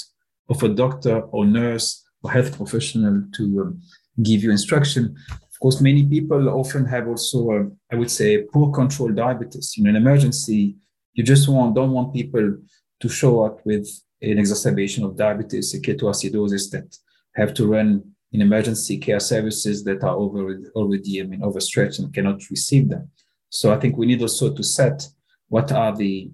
[0.48, 3.82] of a doctor or nurse or health professional to um,
[4.22, 5.16] give you instruction?
[5.30, 9.74] Of course, many people often have also, uh, I would say, poor control diabetes.
[9.78, 10.76] In an emergency,
[11.14, 12.58] you just want, don't want people
[13.00, 13.88] to show up with
[14.22, 16.96] an exacerbation of diabetes, a ketoacidosis that
[17.36, 18.02] have to run
[18.32, 23.10] in emergency care services that are over, already, I mean, overstretched and cannot receive them.
[23.48, 25.06] So I think we need also to set
[25.48, 26.30] what are the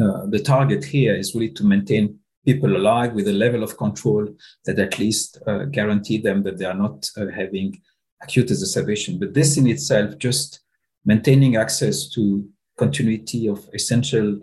[0.00, 4.26] uh, the target here is really to maintain people alive with a level of control
[4.64, 7.78] that at least uh, guarantee them that they are not uh, having
[8.22, 9.18] acute exacerbation.
[9.18, 10.60] But this in itself, just
[11.04, 14.40] maintaining access to continuity of essential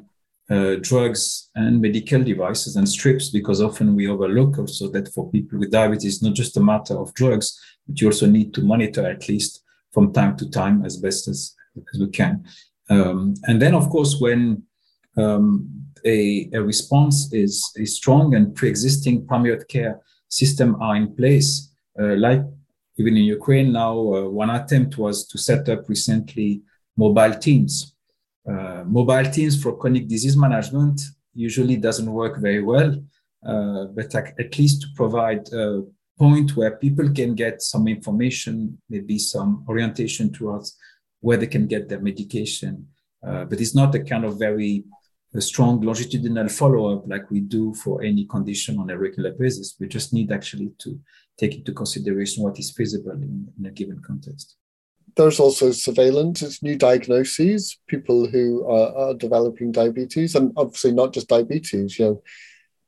[0.50, 5.60] uh, drugs and medical devices and strips, because often we overlook also that for people
[5.60, 9.06] with diabetes, it's not just a matter of drugs, but you also need to monitor
[9.06, 11.56] at least from time to time as best as,
[11.94, 12.44] as we can.
[12.90, 14.64] Um, and then, of course, when
[15.18, 15.70] um,
[16.06, 22.16] a, a, response is, is strong and pre-existing primary care system are in place, uh,
[22.16, 22.42] like
[22.98, 26.62] even in Ukraine now, uh, one attempt was to set up recently
[26.98, 27.94] mobile teams.
[28.50, 31.00] Uh, mobile teams for chronic disease management
[31.34, 32.92] usually doesn't work very well,
[33.46, 35.84] uh, but at least to provide a
[36.18, 40.78] point where people can get some information, maybe some orientation towards
[41.22, 42.88] where they can get their medication.
[43.26, 44.84] Uh, but it's not a kind of very
[45.38, 49.76] strong longitudinal follow-up like we do for any condition on a regular basis.
[49.80, 51.00] We just need actually to
[51.38, 54.56] take into consideration what is feasible in, in a given context.
[55.20, 61.12] There's also surveillance, it's new diagnoses, people who are, are developing diabetes, and obviously not
[61.12, 62.24] just diabetes, you know,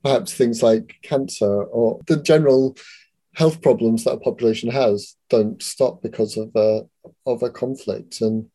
[0.01, 2.77] perhaps things like cancer or the general
[3.35, 6.83] health problems that a population has don't stop because of a,
[7.25, 8.21] of a conflict.
[8.21, 8.45] And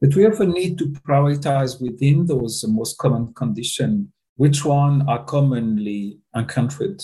[0.00, 6.18] but we often need to prioritize within those most common conditions which one are commonly
[6.34, 7.00] encountered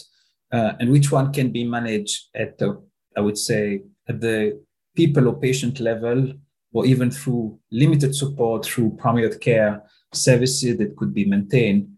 [0.52, 2.82] uh, and which one can be managed at the,
[3.16, 4.60] I would say, at the
[4.94, 6.32] people or patient level,
[6.72, 9.82] or even through limited support through primary care
[10.12, 11.88] services that could be maintained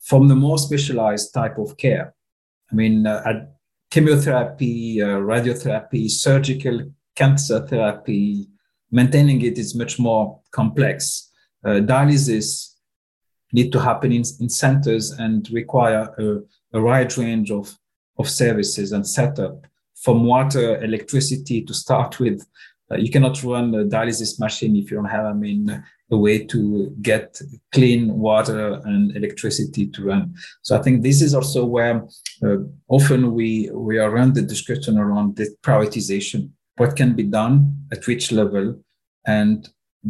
[0.00, 2.14] from the more specialized type of care.
[2.70, 3.46] I mean, uh,
[3.90, 8.48] chemotherapy, uh, radiotherapy, surgical cancer therapy,
[8.90, 11.30] maintaining it is much more complex.
[11.64, 12.74] Uh, dialysis
[13.52, 17.76] need to happen in, in centers and require a, a wide range of,
[18.18, 19.66] of services and setup
[20.02, 22.40] from water, electricity to start with,
[22.88, 25.62] Uh, you cannot run a dialysis machine if you don't have, I mean,
[26.16, 26.60] a way to
[27.10, 27.42] get
[27.74, 30.22] clean water and electricity to run.
[30.62, 31.96] So I think this is also where
[32.46, 32.58] uh,
[32.96, 33.48] often we
[33.86, 36.40] we are around the discussion around the prioritization.
[36.80, 37.54] What can be done
[37.94, 38.66] at which level,
[39.38, 39.58] and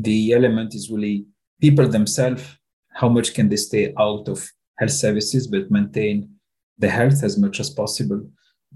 [0.06, 1.16] the element is really
[1.64, 2.42] people themselves.
[3.00, 4.38] How much can they stay out of
[4.80, 6.16] health services but maintain
[6.82, 8.20] the health as much as possible?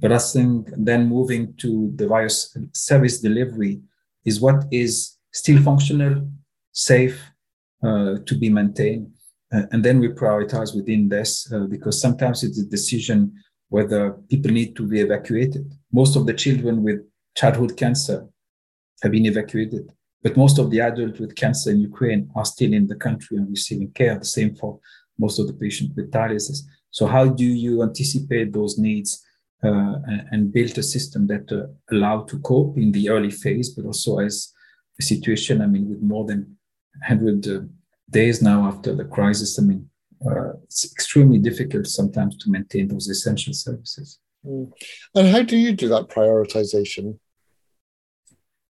[0.01, 3.81] But I think then moving to the various service delivery
[4.25, 6.29] is what is still functional,
[6.73, 7.21] safe
[7.83, 9.13] uh, to be maintained.
[9.53, 13.33] Uh, and then we prioritize within this uh, because sometimes it's a decision
[13.69, 15.73] whether people need to be evacuated.
[15.93, 17.01] Most of the children with
[17.37, 18.27] childhood cancer
[19.03, 19.93] have been evacuated,
[20.23, 23.49] but most of the adults with cancer in Ukraine are still in the country and
[23.49, 24.19] receiving care.
[24.19, 24.79] The same for
[25.19, 26.63] most of the patients with dialysis.
[26.91, 29.25] So, how do you anticipate those needs
[29.63, 29.95] uh,
[30.31, 34.19] and build a system that uh, allow to cope in the early phase, but also
[34.19, 34.53] as
[34.99, 36.57] a situation, I mean, with more than
[37.07, 37.61] 100 uh,
[38.09, 39.89] days now after the crisis, I mean,
[40.27, 44.19] uh, it's extremely difficult sometimes to maintain those essential services.
[44.47, 44.71] Mm.
[45.15, 47.19] And how do you do that prioritization?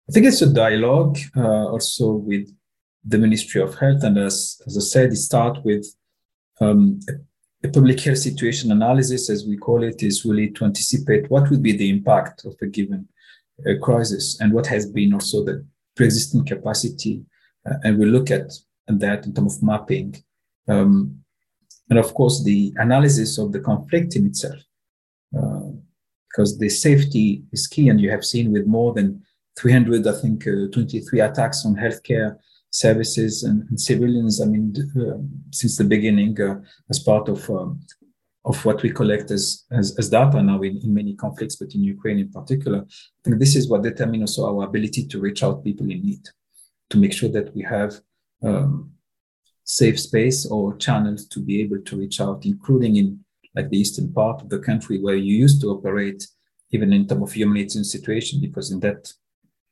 [0.08, 2.48] I think it's a dialogue uh, also with
[3.04, 4.02] the Ministry of Health.
[4.02, 5.86] And as, as I said, it starts with
[6.60, 7.00] um,
[7.64, 11.62] a public health situation analysis, as we call it, is really to anticipate what would
[11.62, 13.08] be the impact of a given
[13.66, 15.64] uh, crisis and what has been also the
[15.96, 17.22] pre-existing capacity.
[17.68, 18.52] Uh, and we look at,
[18.88, 20.14] at that in terms of mapping.
[20.68, 21.18] Um,
[21.88, 24.58] and of course, the analysis of the conflict in itself,
[25.36, 25.70] uh,
[26.28, 27.88] because the safety is key.
[27.88, 29.22] And you have seen with more than
[29.58, 32.36] 300, I think, uh, 23 attacks on healthcare
[32.84, 34.34] services and, and civilians.
[34.40, 34.66] I mean,
[35.02, 35.18] uh,
[35.58, 36.56] since the beginning, uh,
[36.92, 37.70] as part of um,
[38.46, 41.82] of what we collect as, as, as data now in, in many conflicts, but in
[41.82, 45.64] Ukraine in particular, I think this is what determines also our ability to reach out
[45.64, 46.24] people in need,
[46.90, 47.92] to make sure that we have
[48.44, 48.92] um,
[49.64, 53.06] safe space or channels to be able to reach out, including in
[53.56, 56.24] like the eastern part of the country where you used to operate,
[56.70, 59.12] even in terms of humanitarian situation, because in that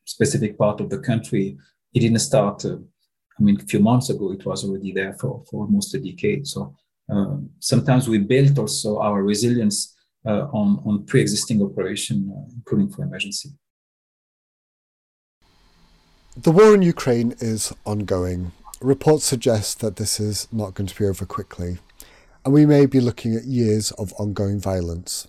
[0.05, 1.57] specific part of the country,
[1.95, 2.79] it didn't start uh,
[3.39, 6.47] I mean, a few months ago, it was already there for, for almost a decade.
[6.47, 6.75] So
[7.11, 9.95] um, sometimes we built also our resilience
[10.27, 13.51] uh, on, on pre-existing operation, uh, including for emergency.
[16.37, 18.53] The war in Ukraine is ongoing.
[18.81, 21.79] Reports suggest that this is not going to be over quickly,
[22.45, 25.29] and we may be looking at years of ongoing violence.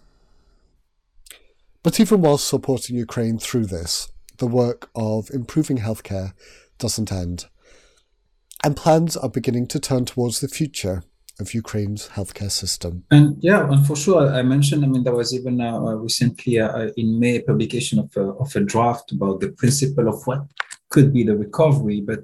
[1.84, 6.34] But even whilst supporting Ukraine through this, the work of improving healthcare
[6.80, 7.46] doesn't end
[8.66, 11.04] and plans are beginning to turn towards the future
[11.40, 13.04] of Ukraine's healthcare system.
[13.12, 14.84] And yeah, and for sure, I mentioned.
[14.84, 18.62] I mean, there was even uh, recently uh, in May publication of a, of a
[18.62, 20.42] draft about the principle of what
[20.90, 22.02] could be the recovery.
[22.02, 22.22] But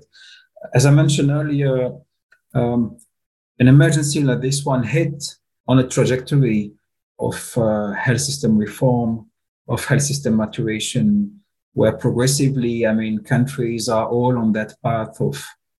[0.73, 1.91] as I mentioned earlier,
[2.55, 2.97] um,
[3.59, 5.35] an emergency like this one hit
[5.67, 6.71] on a trajectory
[7.19, 9.29] of uh, health system reform,
[9.67, 11.39] of health system maturation,
[11.73, 15.35] where progressively, I mean, countries are all on that path of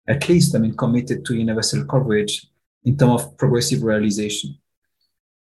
[0.08, 2.47] at least, I mean, committed to universal coverage
[2.84, 4.58] in terms of progressive realization.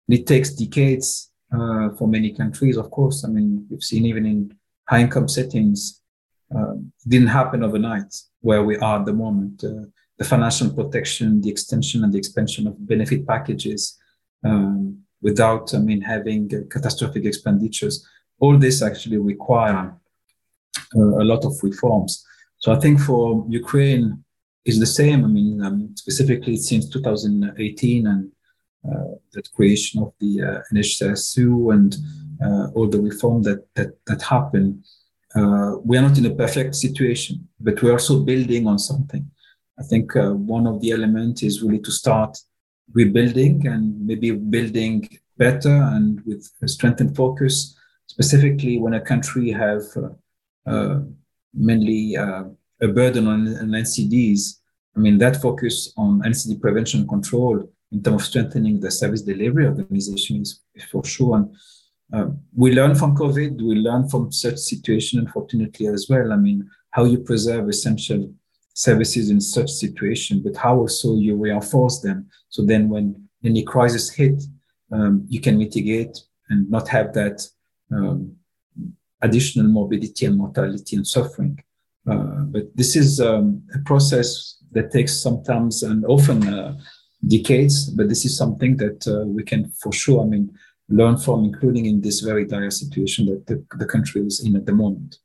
[0.07, 3.23] And it takes decades uh, for many countries, of course.
[3.23, 4.57] I mean, we've seen even in
[4.89, 6.01] high income settings,
[6.53, 9.63] um, it didn't happen overnight where we are at the moment.
[9.63, 9.85] Uh,
[10.17, 13.97] the financial protection, the extension and the expansion of benefit packages
[14.43, 18.07] um, without, I mean, having uh, catastrophic expenditures.
[18.39, 19.95] All this actually require
[20.95, 22.25] uh, a lot of reforms.
[22.59, 24.23] So I think for Ukraine,
[24.67, 25.23] is the same.
[25.23, 28.31] I mean, um, specifically since 2018 and
[28.87, 31.95] uh, the creation of the uh, NHSU and
[32.43, 34.85] uh, all the reform that that that happened.
[35.35, 39.29] Uh, we are not in a perfect situation, but we're also building on something.
[39.79, 42.37] I think uh, one of the elements is really to start
[42.93, 45.07] rebuilding and maybe building
[45.37, 47.75] better and with a strengthened focus,
[48.07, 49.83] specifically when a country have
[50.65, 50.99] uh,
[51.53, 52.15] mainly
[52.81, 54.59] a burden on, on NCDs.
[54.95, 59.65] I mean, that focus on NCD prevention control in terms of strengthening the service delivery
[59.65, 60.61] organization is
[60.91, 61.37] for sure.
[61.37, 61.55] And
[62.13, 66.31] uh, we learn from COVID, we learn from such situation, unfortunately, as well.
[66.31, 68.33] I mean, how you preserve essential
[68.73, 72.27] services in such situation, but how also you reinforce them.
[72.49, 74.43] So then when any crisis hit,
[74.91, 76.17] um, you can mitigate
[76.49, 77.41] and not have that
[77.91, 78.35] um,
[79.21, 81.59] additional morbidity and mortality and suffering.
[82.09, 86.77] Uh, but this is um, a process that takes sometimes and often uh,
[87.27, 87.89] decades.
[87.89, 90.51] But this is something that uh, we can, for sure, I mean,
[90.89, 94.65] learn from, including in this very dire situation that the, the country is in at
[94.65, 95.19] the moment.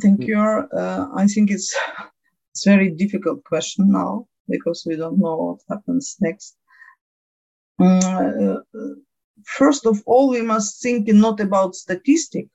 [0.00, 0.38] thank you.
[0.38, 1.74] Uh, I think it's
[2.50, 6.56] it's very difficult question now because we don't know what happens next.
[7.78, 8.56] Uh,
[9.44, 12.48] first of all, we must think not about statistic.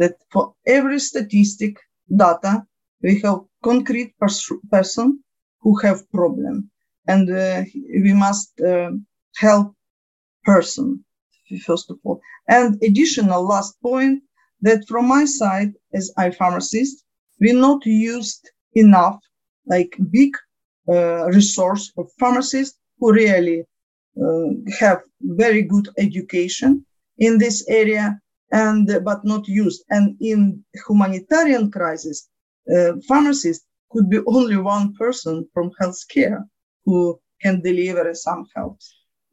[0.00, 1.74] That for every statistic
[2.24, 2.52] data,
[3.02, 5.06] we have concrete pers- person
[5.62, 6.70] who have problem,
[7.12, 7.62] and uh,
[8.04, 8.92] we must uh,
[9.36, 9.74] help
[10.44, 11.04] person
[11.56, 12.20] first of all.
[12.48, 14.22] And additional last point
[14.60, 17.04] that from my side as I pharmacist,
[17.40, 19.18] we not used enough
[19.66, 20.32] like big
[20.88, 23.64] uh, resource of pharmacists who really
[24.22, 26.84] uh, have very good education
[27.18, 28.20] in this area
[28.52, 29.84] and uh, but not used.
[29.90, 32.28] And in humanitarian crisis
[32.74, 36.44] uh, pharmacists could be only one person from healthcare
[36.84, 38.78] who can deliver some help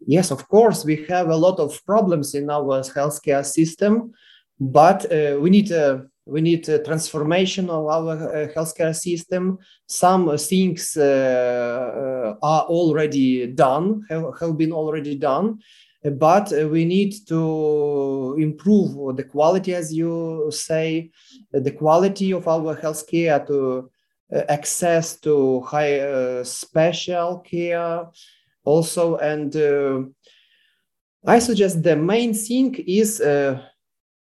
[0.06, 4.12] yes of course we have a lot of problems in our healthcare system
[4.60, 9.60] but uh, we need a we need a transformation of our uh, healthcare system.
[9.88, 15.60] Some things uh, uh, are already done, have, have been already done,
[16.20, 21.12] but we need to improve the quality, as you say,
[21.52, 23.90] the quality of our healthcare to
[24.50, 28.08] access to high uh, special care
[28.64, 30.02] also and uh,
[31.28, 33.62] i suggest the main thing is uh,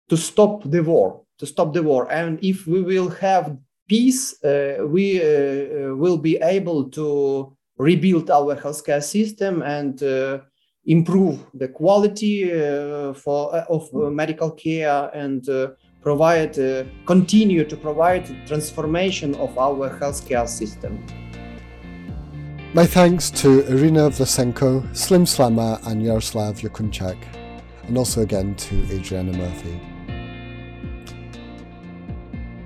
[0.07, 2.11] to stop the war to stop the war.
[2.11, 3.57] And if we will have
[3.87, 10.39] peace, uh, we uh, uh, will be able to rebuild our healthcare system and uh,
[10.85, 15.47] improve the quality uh, for uh, of medical care and
[16.01, 16.55] provide
[17.05, 21.03] continue to provide transformation of our healthcare system.
[22.75, 27.17] My thanks to Iryna Vlasenko, Slim Slama, and Yaroslav Diakunchak,
[27.87, 29.79] and also again to Adriana Murphy.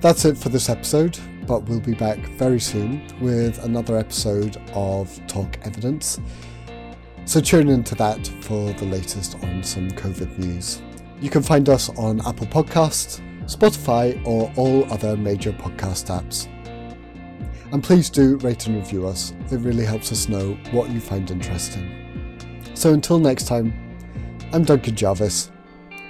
[0.02, 5.16] That's it for this episode, but we'll be back very soon with another episode of
[5.28, 6.20] Talk Evidence.
[7.30, 10.82] So tune into that for the latest on some COVID news.
[11.22, 16.48] You can find us on Apple Podcasts, Spotify, or all other major podcast apps.
[17.72, 21.30] And please do rate and review us, it really helps us know what you find
[21.30, 22.66] interesting.
[22.74, 23.76] So until next time,
[24.52, 25.52] I'm Duncan Jarvis.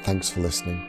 [0.03, 0.88] Thanks for listening.